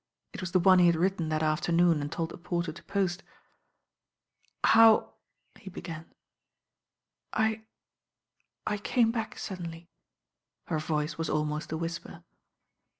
It 0.33 0.41
was 0.41 0.51
the 0.51 0.57
one 0.59 0.79
he 0.79 0.87
had 0.87 0.95
written 0.95 1.29
that 1.29 1.43
afternoon 1.43 2.01
and 2.01 2.11
told 2.11 2.31
the 2.31 2.37
porter 2.39 2.71
to 2.73 2.83
pott. 2.85 3.19
"How" 4.63 5.13
he 5.59 5.69
hegan. 5.69 6.05
"I— 7.33 7.65
I 8.65 8.79
came 8.79 9.11
back 9.11 9.35
iuddenly." 9.35 9.85
Her 10.65 10.79
voice 10.79 11.19
was 11.19 11.29
al 11.29 11.45
most 11.45 11.71
a 11.71 11.77
whisper. 11.77 12.23